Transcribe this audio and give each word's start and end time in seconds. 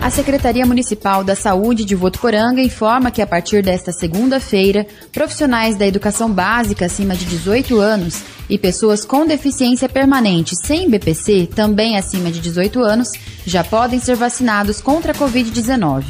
A 0.00 0.10
Secretaria 0.10 0.64
Municipal 0.64 1.24
da 1.24 1.34
Saúde 1.34 1.84
de 1.84 1.94
Votuporanga 1.96 2.62
informa 2.62 3.10
que 3.10 3.20
a 3.20 3.26
partir 3.26 3.62
desta 3.64 3.90
segunda-feira, 3.92 4.86
profissionais 5.12 5.76
da 5.76 5.86
educação 5.86 6.30
básica 6.30 6.86
acima 6.86 7.14
de 7.16 7.24
18 7.26 7.78
anos 7.80 8.22
e 8.48 8.56
pessoas 8.56 9.04
com 9.04 9.26
deficiência 9.26 9.88
permanente 9.88 10.54
sem 10.64 10.88
BPC, 10.88 11.48
também 11.54 11.98
acima 11.98 12.30
de 12.30 12.40
18 12.40 12.80
anos, 12.80 13.10
já 13.44 13.64
podem 13.64 13.98
ser 13.98 14.14
vacinados 14.14 14.80
contra 14.80 15.10
a 15.12 15.14
Covid-19. 15.14 16.04